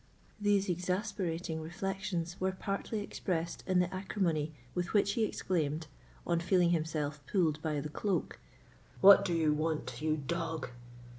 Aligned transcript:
These 0.41 0.67
exasperating 0.67 1.61
reflections 1.61 2.35
were 2.41 2.53
partly 2.53 3.01
expressed 3.01 3.63
in 3.67 3.77
the 3.77 3.93
acrimony 3.93 4.51
with 4.73 4.93
which 4.93 5.11
he 5.11 5.23
exclaimed, 5.25 5.85
on 6.25 6.39
feeling 6.39 6.71
himself 6.71 7.23
pulled 7.27 7.61
by 7.61 7.79
the 7.81 7.89
cloak: 7.89 8.39
"What 8.99 9.23
do 9.23 9.33
you 9.35 9.53
want, 9.53 10.01
you 10.01 10.17
dog?" 10.17 10.69